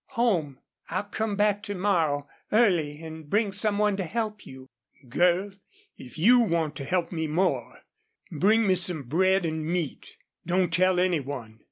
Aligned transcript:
"Home. 0.17 0.57
I'll 0.89 1.03
come 1.03 1.35
back 1.35 1.61
to 1.61 1.75
morrow, 1.75 2.27
early, 2.51 3.03
and 3.03 3.29
bring 3.29 3.51
some 3.51 3.77
one 3.77 3.95
to 3.97 4.03
help 4.03 4.47
you" 4.47 4.65
"Girl, 5.07 5.51
if 5.95 6.17
YOU 6.17 6.39
want 6.39 6.75
to 6.77 6.85
help 6.85 7.11
me 7.11 7.27
more 7.27 7.81
bring 8.31 8.65
me 8.65 8.73
some 8.73 9.03
bread 9.03 9.45
an' 9.45 9.63
meat. 9.63 10.17
Don't 10.43 10.73
tell 10.73 10.99
any 10.99 11.19
one. 11.19 11.59